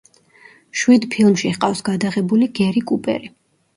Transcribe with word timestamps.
შვიდ 0.83 1.05
ფილმში 1.15 1.51
ჰყავს 1.57 1.85
გადაღებული 1.91 2.49
გერი 2.61 2.87
კუპერი. 2.93 3.35